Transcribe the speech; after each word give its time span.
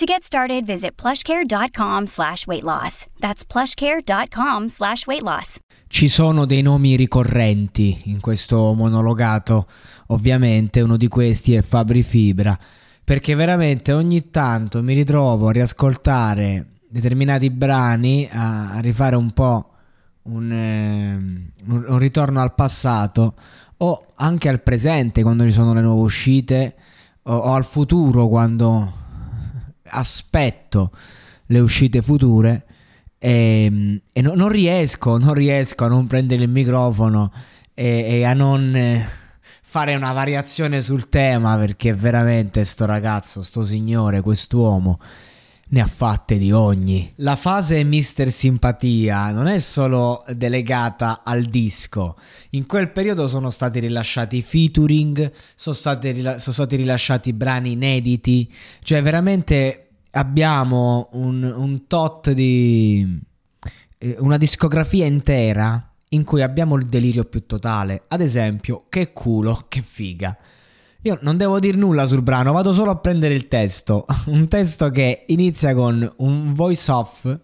To 0.00 0.06
get 0.06 0.22
started, 0.22 0.64
visit 0.64 0.96
plushcare.com 0.96 2.06
slash 2.06 2.46
weight 2.46 2.62
loss. 2.62 3.04
That's 3.18 3.44
plushcare.com 3.44 4.68
slash 4.68 5.06
weight 5.06 5.20
loss. 5.20 5.58
Ci 5.88 6.08
sono 6.08 6.46
dei 6.46 6.62
nomi 6.62 6.96
ricorrenti 6.96 8.00
in 8.04 8.18
questo 8.20 8.72
monologato, 8.72 9.66
ovviamente 10.06 10.80
uno 10.80 10.96
di 10.96 11.06
questi 11.08 11.54
è 11.54 11.60
Fabri 11.60 12.02
Fibra, 12.02 12.58
perché 13.04 13.34
veramente 13.34 13.92
ogni 13.92 14.30
tanto 14.30 14.82
mi 14.82 14.94
ritrovo 14.94 15.48
a 15.48 15.52
riascoltare 15.52 16.78
determinati 16.88 17.50
brani, 17.50 18.26
a, 18.32 18.78
rifare 18.80 19.16
un 19.16 19.32
po' 19.32 19.70
un, 20.22 20.50
eh, 20.50 21.52
un 21.66 21.98
ritorno 21.98 22.40
al 22.40 22.54
passato 22.54 23.34
o 23.76 24.06
anche 24.14 24.48
al 24.48 24.62
presente 24.62 25.22
quando 25.22 25.42
ci 25.44 25.52
sono 25.52 25.74
le 25.74 25.82
nuove 25.82 26.00
uscite 26.00 26.74
o, 27.24 27.34
o 27.34 27.52
al 27.52 27.66
futuro 27.66 28.28
quando 28.28 29.00
aspetto 29.90 30.92
le 31.46 31.58
uscite 31.58 32.02
future 32.02 32.64
e, 33.18 34.00
e 34.12 34.22
no, 34.22 34.34
non 34.34 34.48
riesco, 34.48 35.18
non 35.18 35.34
riesco 35.34 35.84
a 35.84 35.88
non 35.88 36.06
prendere 36.06 36.42
il 36.42 36.48
microfono 36.48 37.30
e, 37.74 38.06
e 38.08 38.24
a 38.24 38.32
non 38.32 38.74
eh, 38.74 39.06
fare 39.62 39.94
una 39.94 40.12
variazione 40.12 40.80
sul 40.80 41.08
tema 41.08 41.56
perché 41.56 41.92
veramente 41.92 42.64
sto 42.64 42.86
ragazzo, 42.86 43.42
sto 43.42 43.64
signore, 43.64 44.20
quest'uomo 44.20 44.98
ne 45.72 45.80
ha 45.80 45.86
fatte 45.86 46.36
di 46.38 46.50
ogni. 46.52 47.12
La 47.16 47.36
fase 47.36 47.82
Mister 47.84 48.30
Simpatia 48.30 49.30
non 49.30 49.46
è 49.46 49.58
solo 49.58 50.24
delegata 50.34 51.22
al 51.24 51.44
disco. 51.44 52.16
In 52.50 52.66
quel 52.66 52.90
periodo 52.90 53.28
sono 53.28 53.50
stati 53.50 53.78
rilasciati 53.78 54.42
featuring, 54.42 55.30
sono 55.54 55.74
stati, 55.74 56.10
rila- 56.10 56.38
sono 56.38 56.54
stati 56.54 56.76
rilasciati 56.76 57.32
brani 57.32 57.72
inediti. 57.72 58.52
Cioè, 58.82 59.02
veramente 59.02 59.90
abbiamo 60.12 61.08
un, 61.12 61.42
un 61.42 61.86
tot 61.86 62.32
di. 62.32 63.20
Eh, 63.98 64.16
una 64.18 64.38
discografia 64.38 65.06
intera 65.06 65.84
in 66.10 66.24
cui 66.24 66.42
abbiamo 66.42 66.74
il 66.76 66.86
delirio 66.86 67.24
più 67.24 67.46
totale. 67.46 68.04
Ad 68.08 68.20
esempio, 68.20 68.86
che 68.88 69.12
culo, 69.12 69.66
che 69.68 69.82
figa. 69.82 70.36
Io 71.02 71.18
non 71.22 71.38
devo 71.38 71.58
dire 71.60 71.78
nulla 71.78 72.06
sul 72.06 72.20
brano, 72.20 72.52
vado 72.52 72.74
solo 72.74 72.90
a 72.90 72.96
prendere 72.96 73.32
il 73.32 73.48
testo. 73.48 74.04
Un 74.26 74.48
testo 74.48 74.90
che 74.90 75.24
inizia 75.28 75.72
con 75.74 76.06
un 76.18 76.52
voice 76.52 76.90
off 76.90 77.36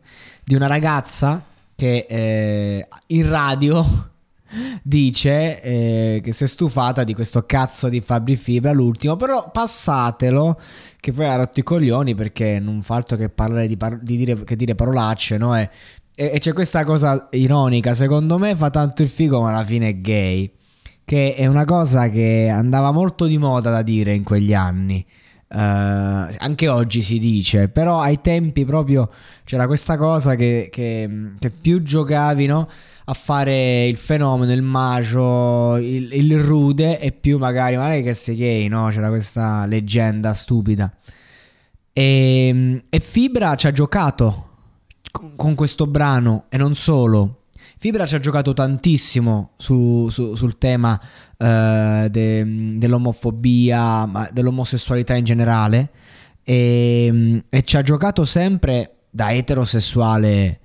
di 0.44 0.54
una 0.54 0.66
ragazza 0.66 1.42
che 1.74 2.06
eh, 2.06 2.88
in 3.06 3.28
radio 3.28 4.10
dice 4.82 5.62
eh, 5.62 6.20
che 6.22 6.32
si 6.32 6.44
è 6.44 6.46
stufata 6.46 7.02
di 7.02 7.14
questo 7.14 7.46
cazzo 7.46 7.88
di 7.88 8.00
Fabri 8.00 8.36
Fibra 8.36 8.72
l'ultimo 8.72 9.16
però 9.16 9.50
passatelo 9.50 10.58
che 11.00 11.12
poi 11.12 11.26
ha 11.26 11.36
rotto 11.36 11.60
i 11.60 11.62
coglioni 11.62 12.14
perché 12.14 12.58
non 12.60 12.82
fa 12.82 12.94
altro 12.94 13.16
che 13.16 13.28
parlare 13.28 13.66
di, 13.66 13.76
par- 13.76 14.00
di 14.00 14.16
dire, 14.16 14.44
che 14.44 14.56
dire 14.56 14.74
parolacce 14.74 15.36
no? 15.36 15.56
e, 15.56 15.68
e, 16.14 16.30
e 16.34 16.38
c'è 16.38 16.52
questa 16.52 16.84
cosa 16.84 17.28
ironica 17.32 17.92
secondo 17.92 18.38
me 18.38 18.54
fa 18.54 18.70
tanto 18.70 19.02
il 19.02 19.08
figo 19.08 19.42
ma 19.42 19.50
alla 19.50 19.64
fine 19.64 19.88
è 19.88 20.00
gay 20.00 20.50
che 21.06 21.36
è 21.36 21.46
una 21.46 21.64
cosa 21.64 22.10
che 22.10 22.48
andava 22.52 22.90
molto 22.90 23.26
di 23.26 23.38
moda 23.38 23.70
da 23.70 23.82
dire 23.82 24.12
in 24.12 24.24
quegli 24.24 24.52
anni. 24.52 25.06
Uh, 25.48 26.26
anche 26.38 26.66
oggi 26.66 27.00
si 27.00 27.20
dice, 27.20 27.68
però 27.68 28.00
ai 28.00 28.20
tempi 28.20 28.64
proprio 28.64 29.08
c'era 29.44 29.68
questa 29.68 29.96
cosa 29.96 30.34
che, 30.34 30.68
che, 30.72 31.08
che 31.38 31.50
più 31.50 31.80
giocavi 31.82 32.46
no? 32.46 32.68
a 33.04 33.14
fare 33.14 33.86
il 33.86 33.96
fenomeno, 33.96 34.52
il 34.52 34.62
macio, 34.62 35.76
il, 35.76 36.12
il, 36.12 36.40
rude 36.40 36.98
e 36.98 37.12
più 37.12 37.38
magari, 37.38 37.76
magari 37.76 38.02
che 38.02 38.12
sei 38.12 38.34
gay, 38.34 38.66
no? 38.66 38.88
C'era 38.88 39.08
questa 39.08 39.64
leggenda 39.66 40.34
stupida. 40.34 40.92
E, 41.92 42.82
e 42.88 42.98
Fibra 42.98 43.54
ci 43.54 43.68
ha 43.68 43.72
giocato 43.72 44.48
con, 45.12 45.36
con 45.36 45.54
questo 45.54 45.86
brano 45.86 46.46
e 46.48 46.56
non 46.56 46.74
solo. 46.74 47.42
Fibra 47.78 48.06
ci 48.06 48.14
ha 48.14 48.20
giocato 48.20 48.54
tantissimo 48.54 49.50
su, 49.58 50.08
su, 50.08 50.34
sul 50.34 50.56
tema 50.56 50.98
uh, 51.36 52.08
de, 52.08 52.74
dell'omofobia, 52.78 54.06
ma 54.06 54.30
dell'omosessualità 54.32 55.14
in 55.14 55.24
generale 55.24 55.90
e, 56.42 57.42
e, 57.48 57.62
ci 57.64 57.76
ha 57.76 57.82
giocato 57.82 58.24
sempre 58.24 58.92
da 59.10 59.30
eterosessuale 59.32 60.60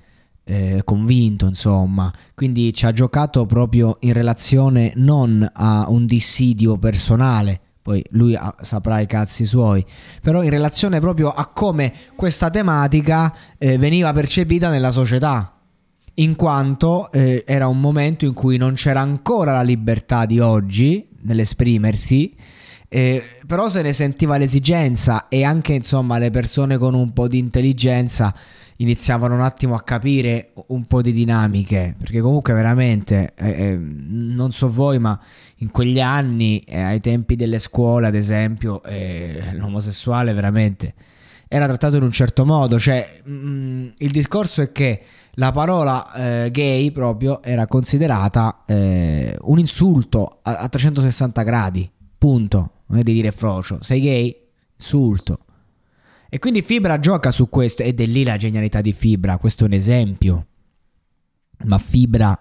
eh, 0.45 0.81
convinto, 0.85 1.47
insomma. 1.47 2.09
Quindi 2.33 2.73
ci 2.73 2.85
ha 2.85 2.93
giocato 2.93 3.45
proprio 3.45 3.97
in 4.01 4.13
relazione 4.13 4.93
non 4.95 5.45
a 5.51 5.87
un 5.89 6.05
dissidio 6.05 6.77
personale, 6.77 7.59
poi 7.81 8.01
lui 8.11 8.35
ha, 8.35 8.55
saprà 8.61 9.01
i 9.01 9.05
cazzi 9.05 9.43
suoi, 9.43 9.85
però 10.21 10.43
in 10.43 10.49
relazione 10.49 11.01
proprio 11.01 11.29
a 11.29 11.47
come 11.47 11.91
questa 12.15 12.49
tematica 12.49 13.35
eh, 13.57 13.77
veniva 13.77 14.13
percepita 14.13 14.69
nella 14.69 14.91
società 14.91 15.60
in 16.21 16.35
quanto 16.35 17.11
eh, 17.11 17.43
era 17.45 17.67
un 17.67 17.79
momento 17.79 18.25
in 18.25 18.33
cui 18.33 18.57
non 18.57 18.73
c'era 18.73 19.01
ancora 19.01 19.53
la 19.53 19.63
libertà 19.63 20.25
di 20.25 20.39
oggi 20.39 21.07
nell'esprimersi, 21.21 22.33
eh, 22.87 23.23
però 23.47 23.69
se 23.69 23.81
ne 23.81 23.93
sentiva 23.93 24.37
l'esigenza 24.37 25.27
e 25.27 25.43
anche 25.43 25.73
insomma 25.73 26.17
le 26.17 26.29
persone 26.29 26.77
con 26.77 26.93
un 26.93 27.11
po' 27.13 27.27
di 27.27 27.37
intelligenza 27.37 28.33
iniziavano 28.77 29.35
un 29.35 29.41
attimo 29.41 29.75
a 29.75 29.81
capire 29.81 30.53
un 30.67 30.85
po' 30.85 31.01
di 31.01 31.11
dinamiche, 31.11 31.95
perché 31.97 32.19
comunque 32.19 32.53
veramente, 32.53 33.33
eh, 33.35 33.49
eh 33.49 33.77
non 33.77 34.51
so 34.51 34.71
voi, 34.71 34.99
ma 34.99 35.19
in 35.57 35.71
quegli 35.71 35.99
anni, 35.99 36.59
eh, 36.59 36.81
ai 36.81 36.99
tempi 36.99 37.35
delle 37.35 37.59
scuole 37.59 38.07
ad 38.07 38.15
esempio, 38.15 38.83
eh, 38.83 39.51
l'omosessuale 39.53 40.33
veramente 40.33 40.93
era 41.53 41.65
trattato 41.65 41.97
in 41.97 42.03
un 42.03 42.11
certo 42.11 42.45
modo, 42.45 42.79
cioè 42.79 43.05
mh, 43.25 43.33
mm, 43.33 43.87
il 43.97 44.11
discorso 44.11 44.61
è 44.61 44.71
che 44.71 45.03
la 45.31 45.51
parola 45.51 46.13
eh, 46.45 46.49
gay 46.49 46.91
proprio 46.91 47.43
era 47.43 47.67
considerata 47.67 48.63
eh, 48.65 49.35
un 49.41 49.59
insulto 49.59 50.39
a, 50.43 50.59
a, 50.59 50.69
360 50.69 51.43
gradi, 51.43 51.91
punto. 52.17 52.71
Non 52.85 52.99
è 52.99 53.03
di 53.03 53.11
dire 53.11 53.33
frocio, 53.33 53.79
sei 53.81 53.99
gay? 53.99 54.33
Insulto. 54.77 55.39
E 56.29 56.39
quindi 56.39 56.61
Fibra 56.61 56.99
gioca 56.99 57.31
su 57.31 57.49
questo 57.49 57.83
ed 57.83 57.99
è 57.99 58.05
lì 58.05 58.23
la 58.23 58.37
genialità 58.37 58.79
di 58.79 58.93
Fibra, 58.93 59.37
questo 59.37 59.65
è 59.65 59.67
un 59.67 59.73
esempio. 59.73 60.45
Ma 61.65 61.77
Fibra 61.77 62.39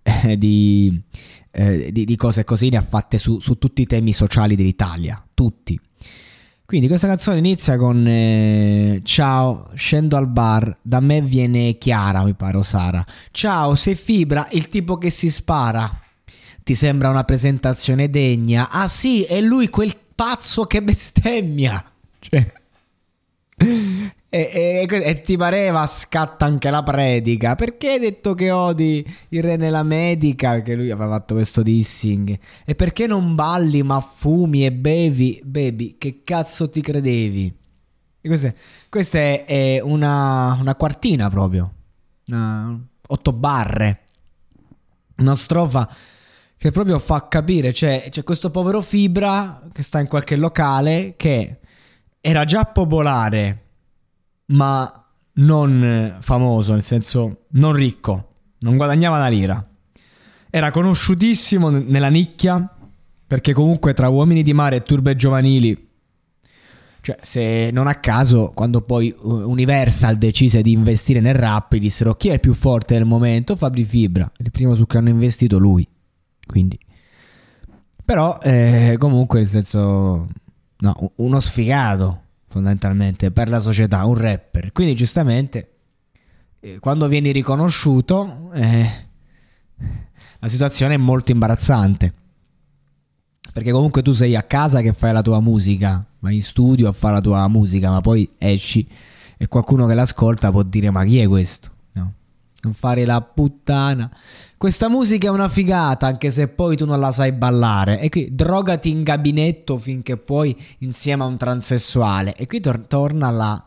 eh, 0.00 0.38
di, 0.38 1.02
eh, 1.50 1.90
di, 1.90 2.04
di, 2.04 2.16
cose 2.16 2.44
così 2.44 2.68
ne 2.68 2.76
ha 2.76 2.82
fatte 2.82 3.18
su, 3.18 3.40
su 3.40 3.58
tutti 3.58 3.82
i 3.82 3.86
temi 3.86 4.12
sociali 4.12 4.54
dell'Italia, 4.54 5.20
tutti. 5.34 5.76
Quindi 6.66 6.88
questa 6.88 7.06
canzone 7.06 7.38
inizia 7.38 7.76
con 7.76 8.06
eh, 8.06 9.00
Ciao, 9.04 9.70
scendo 9.74 10.16
al 10.16 10.28
bar, 10.28 10.74
da 10.80 11.00
me 11.00 11.20
viene 11.20 11.76
Chiara, 11.76 12.24
mi 12.24 12.32
pare, 12.34 12.56
o 12.56 12.62
Sara. 12.62 13.04
Ciao, 13.30 13.74
sei 13.74 13.94
Fibra, 13.94 14.48
il 14.52 14.68
tipo 14.68 14.96
che 14.96 15.10
si 15.10 15.30
spara. 15.30 16.00
Ti 16.62 16.74
sembra 16.74 17.10
una 17.10 17.24
presentazione 17.24 18.08
degna? 18.08 18.70
Ah 18.70 18.88
sì, 18.88 19.24
è 19.24 19.42
lui 19.42 19.68
quel 19.68 19.94
pazzo 20.14 20.64
che 20.64 20.82
bestemmia. 20.82 21.84
Cioè... 22.18 22.52
E, 24.34 24.88
e, 24.90 25.00
e, 25.00 25.20
ti 25.20 25.36
pareva 25.36 25.86
scatta 25.86 26.44
anche 26.44 26.68
la 26.68 26.82
predica? 26.82 27.54
Perché 27.54 27.90
hai 27.90 27.98
detto 28.00 28.34
che 28.34 28.50
odi 28.50 29.06
il 29.28 29.40
re 29.44 29.54
nella 29.54 29.84
medica? 29.84 30.60
Che 30.60 30.74
lui 30.74 30.90
aveva 30.90 31.12
fatto 31.12 31.34
questo 31.34 31.62
dissing. 31.62 32.36
E 32.64 32.74
perché 32.74 33.06
non 33.06 33.36
balli 33.36 33.84
ma 33.84 34.00
fumi 34.00 34.66
e 34.66 34.72
bevi? 34.72 35.40
Bevi 35.44 35.94
che 35.98 36.22
cazzo 36.24 36.68
ti 36.68 36.80
credevi? 36.80 37.56
Questa, 38.20 38.52
questa 38.88 39.18
è, 39.18 39.44
è 39.44 39.80
una, 39.80 40.58
una, 40.60 40.74
quartina 40.74 41.30
proprio. 41.30 41.72
Una, 42.26 42.76
otto 43.06 43.32
barre. 43.32 44.00
Una 45.18 45.36
strofa 45.36 45.88
che 46.56 46.72
proprio 46.72 46.98
fa 46.98 47.28
capire 47.28 47.72
cioè 47.72 48.08
c'è 48.10 48.24
questo 48.24 48.50
povero 48.50 48.82
Fibra 48.82 49.62
che 49.70 49.82
sta 49.84 50.00
in 50.00 50.08
qualche 50.08 50.34
locale 50.34 51.14
che 51.16 51.58
era 52.20 52.44
già 52.44 52.64
popolare 52.64 53.63
ma 54.46 55.06
non 55.34 56.16
famoso, 56.20 56.72
nel 56.72 56.82
senso 56.82 57.46
non 57.50 57.72
ricco, 57.72 58.32
non 58.60 58.76
guadagnava 58.76 59.16
una 59.16 59.28
lira. 59.28 59.68
Era 60.50 60.70
conosciutissimo 60.70 61.70
nella 61.70 62.08
nicchia, 62.08 62.68
perché 63.26 63.52
comunque 63.52 63.94
tra 63.94 64.08
uomini 64.08 64.42
di 64.42 64.52
mare 64.52 64.76
e 64.76 64.82
turbe 64.82 65.16
giovanili, 65.16 65.88
cioè 67.00 67.16
se 67.20 67.70
non 67.70 67.86
a 67.86 67.96
caso, 67.96 68.52
quando 68.54 68.80
poi 68.80 69.14
Universal 69.20 70.16
decise 70.16 70.62
di 70.62 70.72
investire 70.72 71.20
nel 71.20 71.34
rap, 71.34 71.74
dissero 71.76 72.14
chi 72.14 72.28
è 72.28 72.32
il 72.32 72.40
più 72.40 72.54
forte 72.54 72.94
del 72.94 73.04
momento? 73.04 73.56
Fabri 73.56 73.84
Fibra, 73.84 74.30
il 74.38 74.50
primo 74.50 74.74
su 74.74 74.86
cui 74.86 74.98
hanno 74.98 75.10
investito 75.10 75.58
lui. 75.58 75.86
Quindi... 76.46 76.78
Però 78.04 78.38
eh, 78.42 78.96
comunque 78.98 79.40
nel 79.40 79.48
senso... 79.48 80.28
No, 80.76 81.12
uno 81.16 81.40
sfigato, 81.40 82.23
fondamentalmente 82.54 83.32
per 83.32 83.48
la 83.48 83.58
società, 83.58 84.04
un 84.04 84.14
rapper. 84.14 84.70
Quindi 84.70 84.94
giustamente 84.94 85.70
eh, 86.60 86.78
quando 86.78 87.08
vieni 87.08 87.32
riconosciuto 87.32 88.50
eh, 88.54 89.06
la 90.38 90.48
situazione 90.48 90.94
è 90.94 90.98
molto 90.98 91.32
imbarazzante. 91.32 92.14
Perché 93.52 93.72
comunque 93.72 94.02
tu 94.02 94.12
sei 94.12 94.36
a 94.36 94.42
casa 94.44 94.80
che 94.80 94.92
fai 94.92 95.12
la 95.12 95.22
tua 95.22 95.40
musica, 95.40 96.04
vai 96.20 96.36
in 96.36 96.42
studio 96.42 96.88
a 96.88 96.92
fare 96.92 97.14
la 97.14 97.20
tua 97.20 97.48
musica, 97.48 97.90
ma 97.90 98.00
poi 98.00 98.28
esci 98.38 98.86
e 99.36 99.48
qualcuno 99.48 99.86
che 99.86 99.94
l'ascolta 99.94 100.50
può 100.52 100.62
dire 100.62 100.90
ma 100.90 101.04
chi 101.04 101.18
è 101.18 101.26
questo? 101.26 101.70
No. 101.92 102.12
Non 102.64 102.74
fare 102.74 103.04
la 103.04 103.20
puttana. 103.20 104.10
Questa 104.56 104.88
musica 104.88 105.28
è 105.28 105.30
una 105.30 105.48
figata, 105.48 106.06
anche 106.06 106.30
se 106.30 106.48
poi 106.48 106.76
tu 106.76 106.86
non 106.86 106.98
la 106.98 107.10
sai 107.10 107.32
ballare. 107.32 108.00
E 108.00 108.08
qui 108.08 108.34
drogati 108.34 108.90
in 108.90 109.02
gabinetto 109.02 109.76
finché 109.76 110.16
puoi 110.16 110.56
insieme 110.78 111.22
a 111.22 111.26
un 111.26 111.36
transessuale. 111.36 112.34
E 112.34 112.46
qui 112.46 112.60
tor- 112.60 112.86
torna 112.86 113.30
la, 113.30 113.64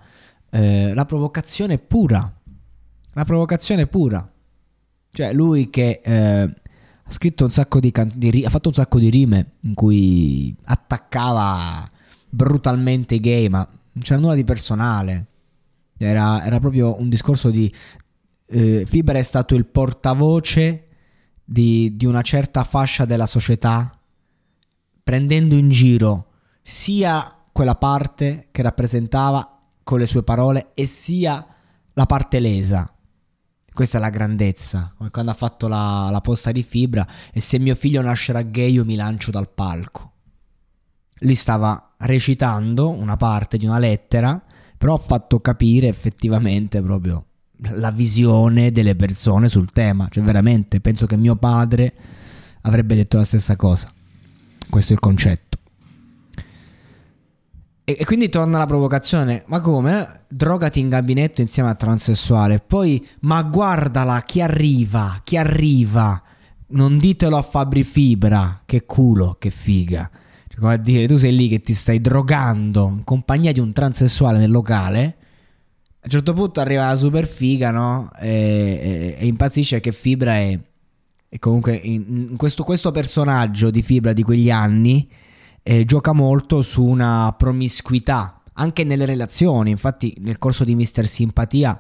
eh, 0.50 0.94
la 0.94 1.06
provocazione 1.06 1.78
pura. 1.78 2.32
La 3.14 3.26
provocazione 3.26 3.86
pura. 3.88 4.28
Cioè, 5.12 5.34
lui 5.34 5.70
che 5.70 6.02
eh, 6.04 6.42
ha 6.42 7.12
scritto 7.12 7.44
un 7.44 7.52
sacco 7.52 7.80
di, 7.80 7.92
can- 7.92 8.12
di 8.14 8.32
ri- 8.32 8.46
ha 8.46 8.50
fatto 8.50 8.70
un 8.70 8.76
sacco 8.76 9.00
di 9.00 9.10
rime 9.10 9.54
in 9.62 9.74
cui 9.76 10.56
attaccava 10.66 11.90
brutalmente 12.30 13.16
i 13.16 13.20
gay, 13.20 13.48
ma 13.48 13.60
non 13.60 14.04
c'era 14.04 14.20
nulla 14.20 14.36
di 14.36 14.44
personale. 14.44 15.26
Era, 15.98 16.46
era 16.46 16.60
proprio 16.60 17.00
un 17.00 17.10
discorso 17.10 17.50
di. 17.50 17.72
Eh, 18.50 18.86
Fibra 18.88 19.18
è 19.18 19.24
stato 19.24 19.56
il 19.56 19.66
portavoce 19.66 20.88
di, 21.44 21.96
di 21.98 22.06
una 22.06 22.22
certa 22.22 22.64
fascia 22.64 23.04
della 23.04 23.26
società, 23.26 23.92
prendendo 25.04 25.56
in 25.56 25.70
giro 25.70 26.32
sia 26.62 27.34
quella 27.52 27.76
parte 27.76 28.48
che 28.52 28.62
rappresentava 28.62 29.60
con 29.84 30.00
le 30.00 30.06
sue 30.06 30.24
parole 30.24 30.72
e 30.74 30.86
sia 30.86 31.46
la 31.94 32.06
parte 32.06 32.40
lesa. 32.40 32.94
Questa 33.74 33.98
è 33.98 34.02
la 34.02 34.10
grandezza, 34.10 34.94
come 34.98 35.12
quando 35.12 35.32
ha 35.32 35.36
fatto 35.36 35.68
la, 35.68 36.10
la 36.10 36.22
posta 36.22 36.52
di 36.52 36.64
fibra 36.64 37.08
e 37.32 37.40
se 37.40 37.60
mio 37.60 37.76
figlio 37.76 38.02
nascerà 38.02 38.42
gay 38.42 38.72
io 38.72 38.86
mi 38.86 38.96
lancio 38.96 39.32
dal 39.32 39.50
palco. 39.50 40.14
Lui 41.20 41.36
stava 41.36 41.96
recitando 42.00 42.90
una 42.90 43.18
parte 43.18 43.58
di 43.58 43.66
una 43.66 43.80
lettera, 43.80 44.42
però 44.78 44.96
ha 44.96 45.00
fatto 45.00 45.40
capire 45.40 45.88
effettivamente 45.88 46.82
proprio 46.82 47.26
la 47.60 47.92
visione 47.92 48.72
delle 48.72 48.96
persone 48.96 49.50
sul 49.50 49.72
tema. 49.72 50.08
Cioè, 50.10 50.24
veramente, 50.24 50.80
penso 50.80 51.06
che 51.06 51.18
mio 51.18 51.36
padre 51.36 51.94
avrebbe 52.62 52.96
detto 52.96 53.18
la 53.18 53.24
stessa 53.24 53.56
cosa. 53.56 53.92
Questo 54.70 54.92
è 54.92 54.96
il 54.96 55.02
concetto. 55.02 55.58
E, 57.84 57.96
e 58.00 58.06
quindi 58.06 58.30
torna 58.30 58.58
la 58.58 58.66
provocazione. 58.66 59.44
Ma 59.48 59.62
come? 59.62 60.26
Drogati 60.28 60.80
in 60.80 60.90
gabinetto 60.90 61.42
insieme 61.42 61.70
a 61.70 61.76
transessuale. 61.76 62.60
Poi, 62.60 63.06
ma 63.22 63.42
guardala, 63.44 64.22
chi 64.22 64.42
arriva, 64.42 65.22
chi 65.24 65.38
arriva. 65.38 66.22
Non 66.70 66.98
ditelo 66.98 67.38
a 67.38 67.42
Fabri 67.42 67.84
Fibra. 67.84 68.62
Che 68.66 68.86
culo, 68.86 69.38
che 69.40 69.50
figa. 69.50 70.10
Cioè, 70.48 70.60
come 70.60 70.74
a 70.74 70.78
dire, 70.78 71.08
tu 71.08 71.16
sei 71.16 71.36
lì 71.36 71.48
che 71.48 71.62
ti 71.62 71.74
stai 71.74 72.02
drogando 72.02 72.90
in 72.90 73.04
compagnia 73.04 73.52
di 73.54 73.60
un 73.60 73.72
transessuale 73.72 74.38
nel 74.38 74.52
locale 74.52 75.16
un 76.08 76.10
certo 76.10 76.34
punto 76.34 76.62
arriva 76.62 76.88
la 76.88 76.96
super 76.96 77.28
figa, 77.28 77.70
no? 77.72 78.10
E, 78.20 78.30
e, 78.30 79.16
e 79.20 79.28
impazzisce 79.28 79.82
che 79.82 79.92
Fibra 79.92 80.36
è, 80.36 80.58
è 81.28 81.38
comunque 81.38 81.76
in, 81.76 82.28
in 82.30 82.38
questo, 82.38 82.64
questo, 82.64 82.92
personaggio 82.92 83.70
di 83.70 83.82
Fibra 83.82 84.14
di 84.14 84.24
quegli 84.24 84.50
anni 84.50 85.10
eh, 85.62 85.84
gioca 85.84 86.14
molto 86.14 86.62
su 86.62 86.86
una 86.86 87.36
promiscuità 87.38 88.42
anche 88.54 88.86
nelle 88.86 89.06
relazioni. 89.06 89.70
Infatti, 89.70 90.16
nel 90.20 90.38
corso 90.38 90.64
di 90.64 90.76
Mister 90.76 91.06
Simpatia 91.06 91.78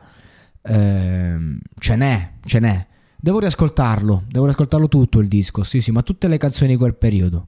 eh, 0.61 1.37
ce 1.79 1.95
n'è, 1.95 2.33
ce 2.43 2.59
n'è. 2.59 2.87
Devo 3.19 3.39
riascoltarlo, 3.39 4.25
devo 4.27 4.43
riascoltarlo 4.43 4.89
tutto 4.89 5.19
il 5.19 5.27
disco, 5.27 5.63
sì, 5.63 5.79
sì, 5.79 5.91
ma 5.91 6.01
tutte 6.01 6.27
le 6.27 6.37
canzoni 6.37 6.71
di 6.71 6.77
quel 6.77 6.95
periodo. 6.95 7.47